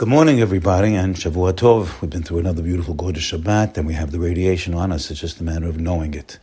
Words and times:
Good 0.00 0.08
morning, 0.08 0.40
everybody, 0.40 0.94
and 0.94 1.14
Shavua 1.14 1.52
Tov. 1.52 2.00
We've 2.00 2.10
been 2.10 2.22
through 2.22 2.38
another 2.38 2.62
beautiful, 2.62 2.94
gorgeous 2.94 3.30
Shabbat, 3.30 3.76
and 3.76 3.86
we 3.86 3.92
have 3.92 4.12
the 4.12 4.18
radiation 4.18 4.72
on 4.72 4.92
us. 4.92 5.10
It's 5.10 5.20
just 5.20 5.42
a 5.42 5.44
matter 5.44 5.66
of 5.66 5.78
knowing 5.78 6.14
it. 6.14 6.38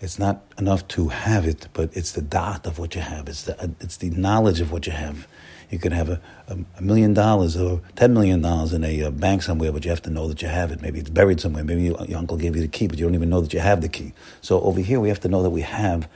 It's 0.00 0.18
not 0.18 0.42
enough 0.56 0.88
to 0.88 1.08
have 1.08 1.46
it, 1.46 1.68
but 1.74 1.94
it's 1.94 2.12
the 2.12 2.22
dot 2.22 2.66
of 2.66 2.78
what 2.78 2.94
you 2.94 3.02
have. 3.02 3.28
It's 3.28 3.42
the, 3.42 3.74
it's 3.78 3.98
the 3.98 4.08
knowledge 4.08 4.62
of 4.62 4.72
what 4.72 4.86
you 4.86 4.94
have. 4.94 5.28
You 5.68 5.78
can 5.78 5.92
have 5.92 6.08
a, 6.08 6.18
a, 6.48 6.56
a 6.78 6.80
million 6.80 7.12
dollars 7.12 7.58
or 7.58 7.82
ten 7.94 8.14
million 8.14 8.40
dollars 8.40 8.72
in 8.72 8.82
a, 8.84 9.00
a, 9.00 9.10
bank 9.10 9.42
somewhere, 9.42 9.70
but 9.70 9.84
you 9.84 9.90
have 9.90 10.00
to 10.04 10.10
know 10.10 10.26
that 10.28 10.40
you 10.40 10.48
have 10.48 10.72
it. 10.72 10.80
Maybe 10.80 10.98
it's 10.98 11.10
buried 11.10 11.42
somewhere. 11.42 11.62
Maybe 11.62 11.82
your 11.82 12.16
uncle 12.16 12.38
gave 12.38 12.56
you 12.56 12.62
the 12.62 12.68
key, 12.68 12.86
but 12.86 12.98
you 12.98 13.04
don't 13.04 13.14
even 13.14 13.28
know 13.28 13.42
that 13.42 13.52
you 13.52 13.60
have 13.60 13.82
the 13.82 13.90
key. 13.90 14.14
So 14.40 14.62
over 14.62 14.80
here, 14.80 14.98
we 14.98 15.10
have 15.10 15.20
to 15.20 15.28
know 15.28 15.42
that 15.42 15.50
we 15.50 15.60
have 15.60 16.08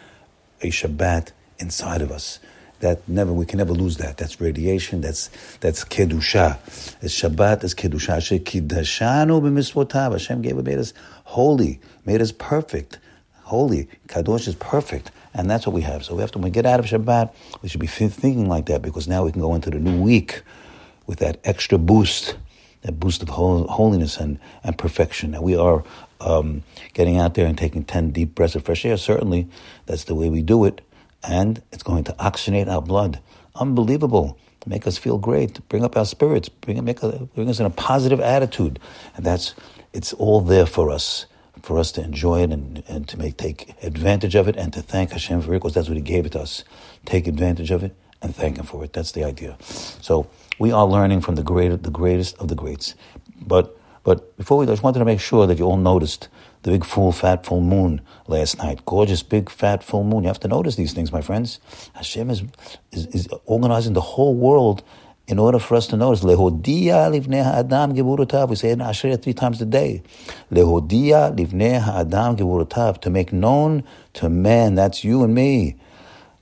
a 0.63 0.71
Shabbat 0.71 1.33
inside 1.59 2.01
of 2.01 2.11
us 2.11 2.39
that 2.81 3.07
never 3.09 3.33
we 3.33 3.45
can 3.47 3.59
never 3.59 3.73
lose 3.73 3.97
that. 3.97 4.17
That's 4.17 4.41
radiation. 4.41 5.01
That's 5.01 5.31
that's 5.61 5.85
kedusha. 5.85 6.57
It's 7.03 7.21
Shabbat. 7.21 7.65
It's 7.65 7.75
kedusha. 7.75 8.19
Shekidashanu 8.19 9.41
b'misvotav. 9.43 10.13
Hashem 10.13 10.43
gave 10.43 10.57
made 10.57 10.79
us 10.79 10.95
holy, 11.25 11.81
made 12.05 12.21
us 12.21 12.33
perfect, 12.33 12.99
holy. 13.43 13.89
Kadosh 14.07 14.47
is 14.47 14.55
perfect, 14.55 15.11
and 15.35 15.51
that's 15.51 15.67
what 15.67 15.75
we 15.75 15.83
have. 15.83 16.05
So 16.05 16.15
we 16.15 16.21
have 16.21 16.31
to 16.33 16.39
when 16.39 16.45
we 16.45 16.51
get 16.51 16.67
out 16.67 16.81
of 16.81 16.87
Shabbat, 16.87 17.33
we 17.63 17.69
should 17.69 17.81
be 17.81 17.87
thinking 17.87 18.49
like 18.49 18.67
that 18.67 18.83
because 18.83 19.09
now 19.09 19.25
we 19.25 19.33
can 19.33 19.41
go 19.41 19.55
into 19.55 19.71
the 19.71 19.79
new 19.79 20.01
week 20.01 20.43
with 21.07 21.19
that 21.19 21.41
extra 21.45 21.79
boost, 21.79 22.37
that 22.83 23.01
boost 23.01 23.23
of 23.23 23.29
holiness 23.29 24.19
and 24.19 24.39
and 24.63 24.79
perfection. 24.79 25.33
Now 25.33 25.43
we 25.43 25.57
are. 25.57 25.85
Um, 26.21 26.65
getting 26.95 27.17
out 27.17 27.35
there 27.35 27.47
and 27.47 27.57
taking 27.57 27.85
10 27.85 28.11
deep 28.11 28.35
breaths 28.35 28.57
of 28.57 28.65
fresh 28.65 28.85
air, 28.85 28.97
certainly 28.97 29.47
that's 29.87 30.03
the 30.03 30.17
way 30.17 30.29
we 30.29 30.43
do 30.43 30.65
it 30.65 30.81
and 31.23 31.63
it's 31.73 31.83
going 31.83 32.05
to 32.05 32.13
oxygenate 32.15 32.69
our 32.69 32.83
blood. 32.83 33.21
Unbelievable. 33.55 34.39
Make 34.67 34.87
us 34.87 34.99
feel 34.99 35.17
great, 35.17 35.67
bring 35.71 35.83
up 35.83 35.97
our 35.97 36.05
spirits, 36.05 36.51
bring, 36.51 36.85
make 36.85 37.01
bring 37.01 37.49
us 37.49 37.59
in 37.59 37.65
a 37.65 37.71
positive 37.71 38.21
attitude. 38.21 38.79
And 39.17 39.25
that's, 39.25 39.55
it's 39.95 40.13
all 40.13 40.43
there 40.43 40.67
for 40.67 40.91
us, 40.91 41.25
for 41.63 41.79
us 41.79 41.91
to 41.93 42.03
enjoy 42.03 42.43
it 42.43 42.53
and, 42.53 42.83
and 42.87 43.09
to 43.09 43.19
make, 43.19 43.39
take 43.39 43.75
advantage 43.83 44.35
of 44.35 44.47
it 44.47 44.57
and 44.57 44.71
to 44.75 44.83
thank 44.83 45.13
Hashem 45.13 45.41
for 45.41 45.55
it 45.55 45.61
because 45.61 45.73
that's 45.73 45.89
what 45.89 45.97
He 45.97 46.03
gave 46.03 46.27
it 46.27 46.33
to 46.33 46.41
us. 46.41 46.65
Take 47.07 47.27
advantage 47.27 47.71
of 47.71 47.83
it 47.83 47.97
and 48.21 48.37
thank 48.37 48.59
Him 48.59 48.67
for 48.67 48.85
it. 48.85 48.93
That's 48.93 49.13
the 49.13 49.25
idea. 49.25 49.57
So 49.63 50.29
we 50.59 50.71
are 50.71 50.85
learning 50.85 51.23
from 51.23 51.37
the, 51.37 51.43
great, 51.43 51.83
the 51.83 51.91
greatest 51.91 52.37
of 52.37 52.49
the 52.49 52.55
greats. 52.55 52.95
But 53.41 53.78
but 54.05 54.37
before 54.37 54.59
we, 54.59 54.65
I 54.65 54.69
just 54.69 54.83
wanted 54.83 55.01
to 55.01 55.05
make 55.05 55.21
sure 55.21 55.47
that 55.47 55.59
you 55.59 55.65
all 55.65 55.77
noticed 55.77 56.29
the 56.63 56.71
big 56.71 56.85
full 56.85 57.13
fat 57.13 57.45
full 57.45 57.61
moon 57.61 58.01
last 58.27 58.59
night. 58.59 58.85
Gorgeous 58.85 59.23
big 59.23 59.51
fat 59.51 59.83
full 59.83 60.05
moon. 60.05 60.25
You 60.25 60.29
have 60.29 60.41
to 60.41 60.49
notice 60.49 60.77
these 60.77 60.93
things, 60.93 61.13
my 61.13 61.21
friends. 61.21 61.61
Hashem 61.95 62.31
is, 62.31 62.43
is, 62.93 63.07
is 63.07 63.29
organizing 63.45 63.93
the 63.93 64.01
whole 64.01 64.35
world 64.35 64.83
in 65.27 65.39
order 65.39 65.59
for 65.59 65.77
us 65.77 65.87
to 65.89 65.97
notice. 65.97 66.25
Lehodia 66.25 67.11
livnei 67.13 67.45
ha'adam 67.45 67.95
geburotav. 67.95 68.49
We 68.49 68.57
say 68.57 68.71
in 68.71 68.79
Ashrei 68.79 69.23
three 69.23 69.35
times 69.35 69.61
a 69.61 69.67
day. 69.67 70.03
Lehodia 70.51 71.37
livnei 71.37 71.81
ha'adam 71.81 72.37
geburotav. 72.37 73.01
To 73.03 73.11
make 73.11 73.33
known 73.33 73.85
to 74.15 74.29
man, 74.29 74.75
that's 74.75 75.05
you 75.05 75.23
and 75.23 75.35
me. 75.35 75.77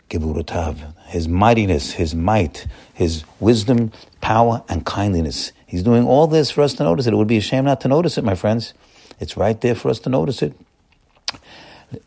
Geburotav. 0.09 0.95
His 1.07 1.29
mightiness, 1.29 1.93
his 1.93 2.15
might, 2.15 2.67
his 2.95 3.25
wisdom, 3.39 3.93
power, 4.21 4.63
and 4.69 4.85
kindliness. 4.87 5.53
He's 5.67 5.83
doing 5.83 6.07
all 6.07 6.27
this 6.27 6.51
for 6.51 6.63
us 6.63 6.75
to 6.75 6.85
notice 6.85 7.07
it. 7.07 7.13
It 7.13 7.17
would 7.17 7.27
be 7.27 7.39
a 7.39 7.43
shame 7.43 7.65
not 7.65 7.81
to 7.83 7.89
notice 7.89 8.17
it, 8.17 8.25
my 8.25 8.35
friends. 8.35 8.73
It's 9.19 9.37
right 9.37 9.61
there 9.61 9.75
for 9.75 9.89
us 9.91 9.99
to 10.01 10.09
notice 10.09 10.43
it. 10.43 10.55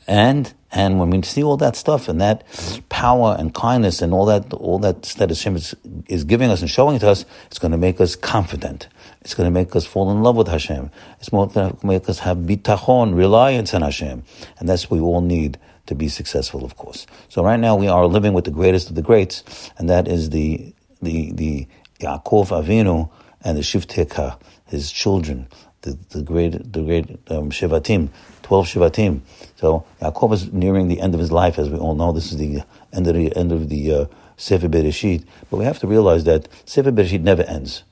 And 0.07 0.53
and 0.71 0.99
when 0.99 1.09
we 1.09 1.21
see 1.21 1.41
all 1.41 1.57
that 1.57 1.75
stuff 1.75 2.09
and 2.09 2.19
that 2.21 2.43
power 2.89 3.35
and 3.39 3.53
kindness 3.53 4.01
and 4.01 4.13
all 4.13 4.25
that 4.25 4.53
all 4.53 4.77
that 4.79 5.03
that 5.17 5.29
Hashem 5.29 5.55
is, 5.55 5.75
is 6.07 6.23
giving 6.25 6.49
us 6.49 6.61
and 6.61 6.69
showing 6.69 6.97
it 6.97 6.99
to 6.99 7.09
us, 7.09 7.25
it's 7.47 7.59
going 7.59 7.71
to 7.71 7.77
make 7.77 8.01
us 8.01 8.15
confident. 8.15 8.87
It's 9.21 9.33
going 9.33 9.47
to 9.47 9.51
make 9.51 9.75
us 9.75 9.85
fall 9.85 10.11
in 10.11 10.21
love 10.21 10.35
with 10.35 10.47
Hashem. 10.47 10.91
It's 11.19 11.29
going 11.29 11.49
to 11.51 11.77
make 11.83 12.09
us 12.09 12.19
have 12.19 12.37
bitachon, 12.37 13.15
reliance 13.15 13.73
on 13.73 13.81
Hashem, 13.81 14.23
and 14.59 14.69
that's 14.69 14.89
what 14.89 14.99
we 14.99 15.03
all 15.03 15.21
need 15.21 15.57
to 15.87 15.95
be 15.95 16.07
successful, 16.07 16.63
of 16.63 16.75
course. 16.75 17.07
So 17.29 17.43
right 17.43 17.59
now 17.59 17.75
we 17.75 17.87
are 17.87 18.05
living 18.05 18.33
with 18.33 18.45
the 18.45 18.51
greatest 18.51 18.89
of 18.89 18.95
the 18.95 19.01
greats, 19.01 19.71
and 19.77 19.89
that 19.89 20.07
is 20.07 20.29
the 20.29 20.73
the 21.01 21.31
the 21.31 21.67
Yaakov 21.99 22.49
Avinu 22.49 23.09
and 23.41 23.57
the 23.57 23.61
Shivtei 23.61 24.09
Kah, 24.09 24.37
his 24.65 24.91
children, 24.91 25.47
the, 25.81 25.97
the 26.09 26.21
great, 26.21 26.51
the 26.71 26.81
great 26.81 27.09
um, 27.29 27.49
Shivatim, 27.49 28.09
12 28.43 28.67
Shivatim. 28.67 29.21
So 29.55 29.85
Yaakov 30.01 30.33
is 30.33 30.53
nearing 30.53 30.87
the 30.87 30.99
end 31.01 31.13
of 31.13 31.19
his 31.19 31.31
life, 31.31 31.59
as 31.59 31.69
we 31.69 31.77
all 31.77 31.95
know. 31.95 32.11
This 32.11 32.31
is 32.31 32.37
the 32.37 32.63
end 32.93 33.07
of 33.07 33.15
the, 33.15 33.35
end 33.35 33.51
of 33.51 33.69
the 33.69 33.93
uh, 33.93 34.05
Sefer 34.37 34.69
Bereshit. 34.69 35.25
But 35.49 35.57
we 35.57 35.65
have 35.65 35.79
to 35.79 35.87
realize 35.87 36.23
that 36.23 36.47
Sefer 36.65 36.91
Bereshit 36.91 37.21
never 37.21 37.43
ends. 37.43 37.83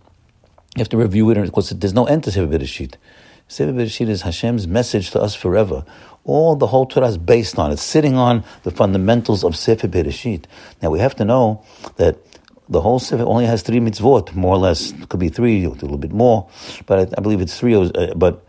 You 0.76 0.82
have 0.82 0.90
to 0.90 0.98
review 0.98 1.30
it 1.32 1.42
because 1.44 1.70
there's 1.72 1.94
no 1.94 2.06
end 2.06 2.24
to 2.26 2.32
Sefer 2.32 2.48
Bereshit. 2.48 2.96
Sefer 3.48 3.72
Bereshit 3.72 4.10
is 4.10 4.24
Hashem's 4.24 4.68
message 4.68 5.12
to 5.12 5.22
us 5.22 5.36
forever. 5.36 5.86
All 6.24 6.56
the 6.56 6.68
whole 6.68 6.86
Torah 6.86 7.08
is 7.08 7.18
based 7.18 7.58
on. 7.58 7.72
It's 7.72 7.82
sitting 7.82 8.16
on 8.16 8.44
the 8.64 8.72
fundamentals 8.72 9.44
of 9.44 9.56
Sefer 9.56 9.88
Bereshit. 9.88 10.46
Now 10.82 10.90
we 10.90 11.00
have 11.00 11.16
to 11.16 11.26
know 11.26 11.64
that 11.96 12.18
the 12.70 12.82
whole 12.82 13.00
Sefer 13.00 13.24
only 13.24 13.46
has 13.46 13.62
three 13.62 13.80
mitzvot, 13.80 14.36
more 14.36 14.56
or 14.56 14.60
less. 14.60 14.92
It 14.92 15.10
could 15.10 15.20
be 15.20 15.30
three, 15.30 15.64
a 15.64 15.70
little 15.70 15.98
bit 15.98 16.12
more, 16.12 16.50
but 16.86 17.00
I, 17.00 17.18
I 17.18 17.22
believe 17.22 17.42
it's 17.42 17.58
three. 17.58 17.76
Uh, 17.76 18.14
but 18.16 18.46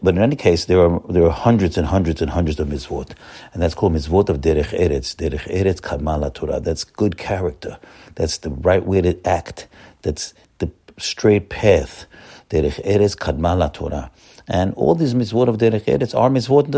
but 0.00 0.14
in 0.14 0.22
any 0.22 0.36
case, 0.36 0.66
there 0.66 0.80
are 0.80 1.02
there 1.08 1.24
are 1.24 1.30
hundreds 1.30 1.76
and 1.76 1.86
hundreds 1.86 2.22
and 2.22 2.30
hundreds 2.30 2.60
of 2.60 2.68
mitzvot, 2.68 3.12
and 3.52 3.62
that's 3.62 3.74
called 3.74 3.94
mitzvot 3.94 4.28
of 4.28 4.40
derech 4.40 4.78
eretz. 4.78 5.16
Derech 5.16 5.48
eretz 5.50 5.80
kadmah 5.80 6.30
laTorah. 6.30 6.62
That's 6.62 6.84
good 6.84 7.16
character. 7.16 7.78
That's 8.14 8.38
the 8.38 8.50
right 8.50 8.84
way 8.84 9.00
to 9.00 9.18
act. 9.26 9.68
That's 10.02 10.34
the 10.58 10.70
straight 10.98 11.48
path. 11.48 12.06
Derech 12.50 12.84
eretz 12.84 13.16
kadmah 13.16 13.70
laTorah. 13.70 14.10
And 14.48 14.74
all 14.74 14.94
these 14.94 15.14
mitzvot 15.14 15.48
of 15.48 15.58
derech 15.58 15.84
eretz 15.86 16.16
are 16.16 16.30
mitzvot 16.30 16.68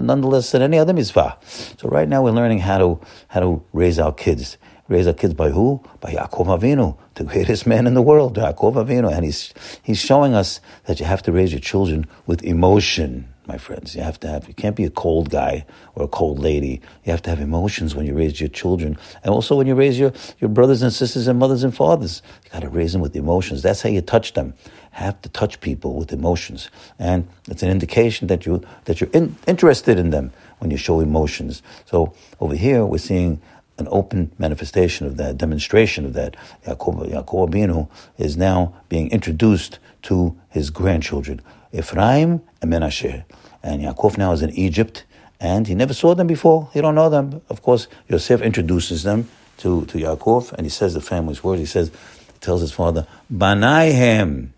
nonetheless 0.00 0.52
than 0.52 0.62
any 0.62 0.78
other 0.78 0.92
mitzvah. 0.92 1.38
So 1.78 1.88
right 1.88 2.08
now 2.08 2.22
we're 2.22 2.30
learning 2.30 2.60
how 2.60 2.78
to 2.78 3.00
how 3.28 3.40
to 3.40 3.64
raise 3.72 3.98
our 3.98 4.12
kids 4.12 4.56
raise 4.92 5.06
our 5.06 5.12
kids 5.12 5.34
by 5.34 5.50
who? 5.50 5.82
By 6.00 6.12
Yaakov 6.12 6.46
Avinu, 6.46 6.96
the 7.14 7.24
greatest 7.24 7.66
man 7.66 7.86
in 7.86 7.94
the 7.94 8.02
world, 8.02 8.36
Yaakov 8.36 8.74
Avinu. 8.74 9.12
And 9.12 9.24
he's, 9.24 9.52
he's 9.82 9.98
showing 9.98 10.34
us 10.34 10.60
that 10.84 11.00
you 11.00 11.06
have 11.06 11.22
to 11.22 11.32
raise 11.32 11.52
your 11.52 11.60
children 11.60 12.06
with 12.26 12.44
emotion, 12.44 13.32
my 13.46 13.58
friends. 13.58 13.96
You 13.96 14.02
have 14.02 14.20
to 14.20 14.28
have, 14.28 14.46
you 14.46 14.54
can't 14.54 14.76
be 14.76 14.84
a 14.84 14.90
cold 14.90 15.30
guy 15.30 15.66
or 15.94 16.04
a 16.04 16.08
cold 16.08 16.38
lady. 16.38 16.80
You 17.04 17.10
have 17.10 17.22
to 17.22 17.30
have 17.30 17.40
emotions 17.40 17.94
when 17.94 18.06
you 18.06 18.14
raise 18.14 18.40
your 18.40 18.48
children. 18.48 18.98
And 19.24 19.32
also 19.32 19.56
when 19.56 19.66
you 19.66 19.74
raise 19.74 19.98
your, 19.98 20.12
your 20.38 20.50
brothers 20.50 20.82
and 20.82 20.92
sisters 20.92 21.26
and 21.26 21.38
mothers 21.38 21.64
and 21.64 21.74
fathers. 21.74 22.22
You 22.44 22.50
got 22.50 22.60
to 22.60 22.68
raise 22.68 22.92
them 22.92 23.00
with 23.00 23.16
emotions. 23.16 23.62
That's 23.62 23.82
how 23.82 23.88
you 23.88 24.02
touch 24.02 24.34
them. 24.34 24.54
Have 24.92 25.20
to 25.22 25.28
touch 25.30 25.60
people 25.60 25.94
with 25.94 26.12
emotions. 26.12 26.70
And 26.98 27.26
it's 27.48 27.62
an 27.62 27.70
indication 27.70 28.28
that 28.28 28.44
you, 28.46 28.62
that 28.84 29.00
you're 29.00 29.10
in, 29.10 29.36
interested 29.46 29.98
in 29.98 30.10
them 30.10 30.32
when 30.58 30.70
you 30.70 30.76
show 30.76 31.00
emotions. 31.00 31.62
So 31.86 32.14
over 32.40 32.54
here, 32.54 32.84
we're 32.84 32.98
seeing 32.98 33.40
an 33.78 33.88
open 33.90 34.32
manifestation 34.38 35.06
of 35.06 35.16
that, 35.16 35.38
demonstration 35.38 36.04
of 36.04 36.12
that. 36.12 36.36
Yaakov, 36.66 37.10
Yaakov 37.10 37.50
Avinu 37.50 37.88
is 38.18 38.36
now 38.36 38.74
being 38.88 39.10
introduced 39.10 39.78
to 40.02 40.38
his 40.50 40.70
grandchildren, 40.70 41.40
Ephraim 41.72 42.42
and 42.60 42.72
Menashe. 42.72 43.24
And 43.62 43.82
Yaakov 43.82 44.18
now 44.18 44.32
is 44.32 44.42
in 44.42 44.50
Egypt, 44.50 45.04
and 45.40 45.66
he 45.66 45.74
never 45.74 45.94
saw 45.94 46.14
them 46.14 46.26
before. 46.26 46.70
He 46.72 46.80
don't 46.80 46.94
know 46.94 47.08
them. 47.08 47.42
Of 47.48 47.62
course, 47.62 47.88
Yosef 48.08 48.42
introduces 48.42 49.02
them 49.02 49.28
to, 49.58 49.86
to 49.86 49.98
Yaakov, 49.98 50.52
and 50.52 50.66
he 50.66 50.70
says 50.70 50.94
the 50.94 51.00
family's 51.00 51.42
words. 51.42 51.60
He 51.60 51.66
says, 51.66 51.90
he 52.32 52.38
tells 52.40 52.60
his 52.60 52.72
father, 52.72 53.06
Banai 53.32 53.92
hem, 53.92 54.54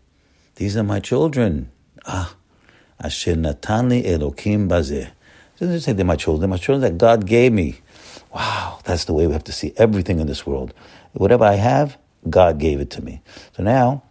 these 0.56 0.76
are 0.76 0.82
my 0.82 1.00
children. 1.00 1.70
Ah, 2.06 2.34
Asher 3.00 3.36
Natan 3.36 3.88
li 3.88 4.02
Elokim 4.02 4.68
Bazeh. 4.68 5.10
Doesn't 5.58 5.80
say 5.80 5.92
they're 5.92 6.04
my 6.04 6.16
children, 6.16 6.40
they're 6.40 6.48
my 6.48 6.56
children 6.56 6.80
that 6.82 6.98
God 6.98 7.26
gave 7.26 7.52
me. 7.52 7.80
Wow, 8.34 8.80
that's 8.84 9.04
the 9.04 9.12
way 9.12 9.26
we 9.26 9.32
have 9.32 9.44
to 9.44 9.52
see 9.52 9.72
everything 9.76 10.18
in 10.18 10.26
this 10.26 10.44
world. 10.44 10.74
Whatever 11.12 11.44
I 11.44 11.54
have, 11.54 11.96
God 12.28 12.58
gave 12.58 12.80
it 12.80 12.90
to 12.90 13.02
me. 13.02 13.20
So 13.56 13.62
now, 13.62 14.02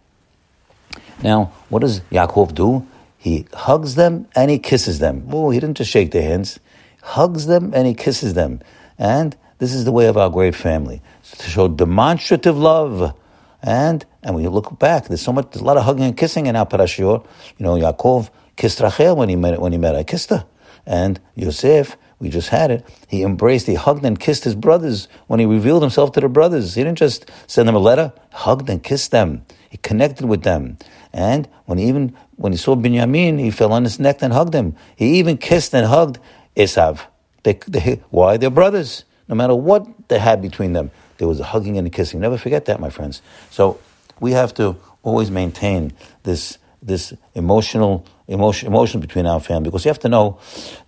now, 1.22 1.52
what 1.70 1.80
does 1.80 2.00
Yaakov 2.12 2.56
do? 2.56 2.88
He 3.18 3.46
hugs 3.54 3.96
them 3.96 4.28
and 4.36 4.50
he 4.50 4.60
kisses 4.60 5.00
them. 5.00 5.28
Oh, 5.32 5.50
he 5.50 5.60
didn't 5.60 5.78
just 5.78 5.92
shake 5.92 6.12
their 6.12 6.24
hands. 6.24 6.60
Hugs 7.02 7.48
them 7.48 7.72
and 7.74 7.86
he 7.86 7.94
kisses 7.94 8.34
them. 8.34 8.62
And 8.98 9.36
this 9.60 9.74
is 9.74 9.86
the 9.86 9.92
way 9.92 10.08
of 10.08 10.18
our 10.18 10.30
great 10.30 10.56
family. 10.56 11.02
To 11.38 11.50
show 11.50 11.68
demonstrative 11.68 12.58
love. 12.58 13.18
And 13.62 14.06
and 14.22 14.36
when 14.36 14.44
you 14.44 14.50
look 14.50 14.78
back, 14.80 15.08
there's 15.08 15.22
so 15.22 15.34
much 15.34 15.52
there's 15.52 15.62
a 15.62 15.66
lot 15.66 15.78
of 15.78 15.84
hugging 15.84 16.04
and 16.04 16.18
kissing 16.18 16.46
in 16.48 16.56
our 16.56 16.66
parashiyot. 16.66 17.26
You 17.58 17.64
know, 17.64 17.76
Yaakov 17.76 18.30
kissed 18.56 18.80
Rachel 18.80 19.16
when 19.16 19.30
he 19.30 19.36
met 19.36 19.60
when 19.60 19.72
he 19.72 19.78
met 19.78 19.96
her. 19.96 20.04
kissed 20.04 20.30
her. 20.30 20.46
And 20.86 21.20
Yosef 21.36 21.98
we 22.24 22.30
just 22.30 22.48
had 22.48 22.72
it. 22.72 22.86
He 23.10 23.22
embraced, 23.22 23.68
he 23.68 23.76
hugged 23.76 24.06
and 24.06 24.18
kissed 24.18 24.46
his 24.46 24.56
brothers 24.56 25.10
when 25.28 25.42
he 25.42 25.46
revealed 25.46 25.82
himself 25.84 26.14
to 26.14 26.22
the 26.22 26.30
brothers. 26.30 26.76
He 26.76 26.82
didn't 26.82 26.98
just 26.98 27.30
send 27.48 27.68
them 27.68 27.76
a 27.76 27.80
letter, 27.80 28.14
hugged 28.32 28.70
and 28.70 28.82
kissed 28.82 29.12
them. 29.12 29.46
He 29.70 29.76
connected 29.76 30.26
with 30.26 30.44
them. 30.44 30.78
And 31.12 31.50
when 31.66 31.80
he 31.80 31.90
even 31.90 32.16
when 32.38 32.54
he 32.54 32.58
saw 32.58 32.78
Binyamin, 32.78 33.40
he 33.42 33.52
fell 33.52 33.74
on 33.74 33.84
his 33.84 34.00
neck 34.00 34.20
and 34.22 34.32
hugged 34.32 34.54
him. 34.54 34.78
He 34.96 35.20
even 35.20 35.38
kissed 35.38 35.76
and 35.76 35.86
hugged 35.86 36.18
Esav. 36.56 37.02
They, 37.44 37.60
they, 37.68 38.02
why? 38.10 38.38
They're 38.38 38.50
brothers. 38.50 39.04
No 39.28 39.36
matter 39.36 39.54
what 39.54 39.86
they 40.08 40.20
had 40.20 40.42
between 40.42 40.72
them, 40.72 40.92
there 41.18 41.28
was 41.28 41.42
a 41.42 41.44
hugging 41.44 41.78
and 41.78 41.86
a 41.86 41.90
kissing. 41.90 42.22
Never 42.22 42.38
forget 42.38 42.66
that, 42.66 42.80
my 42.80 42.90
friends. 42.90 43.22
So 43.50 43.82
we 44.22 44.32
have 44.32 44.54
to 44.54 44.78
always 45.04 45.30
maintain 45.30 45.92
this 46.24 46.58
this 46.82 47.14
emotional 47.36 48.06
emotion 48.30 48.68
emotion 48.70 49.02
between 49.02 49.26
our 49.26 49.42
family 49.42 49.66
because 49.66 49.84
you 49.84 49.90
have 49.90 50.00
to 50.00 50.10
know 50.10 50.40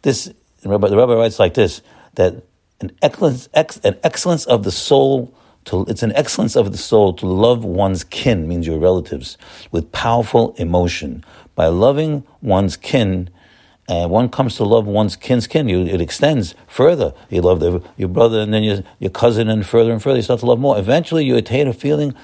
this. 0.01 0.31
The 0.65 0.71
rabbi, 0.71 0.89
the 0.89 0.97
rabbi 0.97 1.13
writes 1.13 1.37
like 1.37 1.53
this 1.53 1.83
that 2.15 2.41
an 2.81 2.89
excellence 3.03 3.47
ex, 3.53 3.77
an 3.83 3.99
excellence 4.03 4.45
of 4.45 4.63
the 4.63 4.71
soul. 4.71 5.31
To, 5.65 5.85
it's 5.87 6.01
an 6.01 6.11
excellence 6.13 6.55
of 6.55 6.71
the 6.71 6.77
soul 6.79 7.13
to 7.13 7.27
love 7.27 7.63
one's 7.63 8.03
kin, 8.03 8.47
means 8.47 8.65
your 8.65 8.79
relatives, 8.79 9.37
with 9.71 9.91
powerful 9.91 10.55
emotion. 10.57 11.23
By 11.53 11.67
loving 11.67 12.23
one's 12.41 12.77
kin, 12.77 13.29
and 13.87 14.09
one 14.09 14.27
comes 14.29 14.55
to 14.55 14.63
love 14.63 14.87
one's 14.87 15.15
kin's 15.15 15.45
kin. 15.45 15.69
You, 15.69 15.85
it 15.85 16.01
extends 16.01 16.55
further. 16.65 17.13
You 17.29 17.41
love 17.41 17.59
the, 17.59 17.83
your 17.95 18.09
brother 18.09 18.39
and 18.39 18.51
then 18.51 18.63
your, 18.63 18.83
your 18.97 19.11
cousin 19.11 19.47
and 19.47 19.63
further 19.63 19.91
and 19.91 20.01
further. 20.01 20.17
You 20.17 20.23
start 20.23 20.39
to 20.39 20.47
love 20.47 20.59
more. 20.59 20.79
Eventually 20.79 21.25
you 21.25 21.35
attain 21.35 21.67
a 21.67 21.73
feeling 21.73 22.15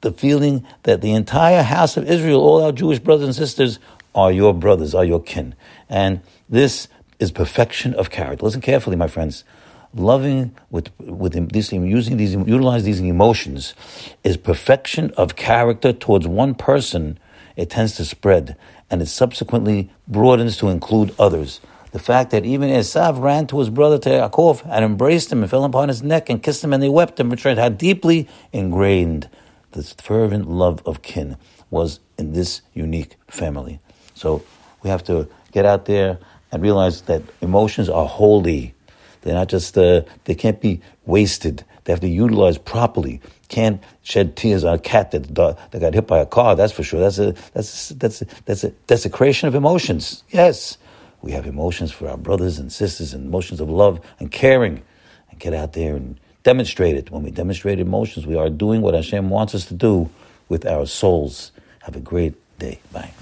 the 0.00 0.10
feeling 0.10 0.66
that 0.84 1.02
the 1.02 1.12
entire 1.12 1.62
house 1.62 1.96
of 1.96 2.10
Israel, 2.10 2.40
all 2.40 2.64
our 2.64 2.72
Jewish 2.72 2.98
brothers 2.98 3.26
and 3.26 3.34
sisters, 3.34 3.78
are 4.14 4.32
your 4.32 4.54
brothers, 4.54 4.94
are 4.94 5.04
your 5.04 5.22
kin. 5.22 5.54
And 5.88 6.22
this 6.48 6.88
is 7.20 7.30
perfection 7.30 7.94
of 7.94 8.10
character. 8.10 8.44
Listen 8.44 8.60
carefully, 8.60 8.96
my 8.96 9.06
friends. 9.06 9.44
Loving 9.92 10.54
with 10.70 10.90
with 11.00 11.32
this 11.52 11.72
using 11.72 12.16
these 12.16 12.34
utilize 12.34 12.84
these 12.84 13.00
emotions 13.00 13.74
is 14.22 14.36
perfection 14.36 15.10
of 15.16 15.36
character 15.36 15.92
towards 15.92 16.26
one 16.26 16.54
person. 16.54 17.18
It 17.56 17.70
tends 17.70 17.96
to 17.96 18.04
spread, 18.04 18.56
and 18.88 19.02
it 19.02 19.06
subsequently 19.06 19.90
broadens 20.06 20.56
to 20.58 20.68
include 20.68 21.12
others. 21.18 21.60
The 21.90 21.98
fact 21.98 22.30
that 22.30 22.44
even 22.44 22.70
Esav 22.70 23.20
ran 23.20 23.48
to 23.48 23.58
his 23.58 23.68
brother 23.68 23.98
to 23.98 24.08
Yaakov 24.08 24.64
and 24.70 24.84
embraced 24.84 25.32
him 25.32 25.42
and 25.42 25.50
fell 25.50 25.64
upon 25.64 25.88
his 25.88 26.04
neck 26.04 26.30
and 26.30 26.40
kissed 26.40 26.62
him 26.62 26.72
and 26.72 26.80
they 26.80 26.88
wept 26.88 27.18
and 27.18 27.28
betrayed 27.28 27.58
how 27.58 27.68
deeply 27.68 28.28
ingrained 28.52 29.28
this 29.72 29.92
fervent 29.94 30.48
love 30.48 30.82
of 30.86 31.02
kin 31.02 31.36
was 31.68 31.98
in 32.16 32.32
this 32.32 32.62
unique 32.74 33.16
family. 33.26 33.80
So 34.14 34.44
we 34.82 34.90
have 34.90 35.02
to 35.04 35.28
get 35.50 35.64
out 35.66 35.86
there 35.86 36.18
and 36.52 36.62
realize 36.62 37.02
that 37.02 37.22
emotions 37.40 37.88
are 37.88 38.06
holy. 38.06 38.74
They're 39.22 39.34
not 39.34 39.48
just, 39.48 39.76
uh, 39.76 40.02
they 40.24 40.34
can't 40.34 40.60
be 40.60 40.80
wasted. 41.06 41.64
They 41.84 41.92
have 41.92 42.00
to 42.00 42.08
utilize 42.08 42.58
properly. 42.58 43.20
Can't 43.48 43.82
shed 44.02 44.36
tears 44.36 44.64
on 44.64 44.74
a 44.74 44.78
cat 44.78 45.10
that, 45.10 45.34
that 45.34 45.80
got 45.80 45.94
hit 45.94 46.06
by 46.06 46.18
a 46.18 46.26
car, 46.26 46.54
that's 46.56 46.72
for 46.72 46.82
sure. 46.82 47.00
That's 47.00 47.18
a, 47.18 47.34
that's, 47.52 47.90
a, 47.90 47.94
that's, 47.94 48.22
a, 48.22 48.26
that's 48.44 48.64
a 48.64 48.70
desecration 48.86 49.48
of 49.48 49.54
emotions. 49.54 50.24
Yes, 50.30 50.78
we 51.22 51.32
have 51.32 51.46
emotions 51.46 51.90
for 51.92 52.08
our 52.08 52.16
brothers 52.16 52.58
and 52.58 52.72
sisters 52.72 53.12
and 53.12 53.26
emotions 53.26 53.60
of 53.60 53.68
love 53.68 54.00
and 54.18 54.30
caring. 54.30 54.82
And 55.30 55.38
get 55.38 55.54
out 55.54 55.72
there 55.74 55.96
and 55.96 56.18
demonstrate 56.42 56.96
it. 56.96 57.10
When 57.10 57.22
we 57.22 57.30
demonstrate 57.30 57.80
emotions, 57.80 58.26
we 58.26 58.36
are 58.36 58.48
doing 58.48 58.80
what 58.80 58.94
Hashem 58.94 59.28
wants 59.30 59.54
us 59.54 59.66
to 59.66 59.74
do 59.74 60.08
with 60.48 60.66
our 60.66 60.86
souls. 60.86 61.52
Have 61.82 61.96
a 61.96 62.00
great 62.00 62.34
day. 62.58 62.80
Bye. 62.92 63.12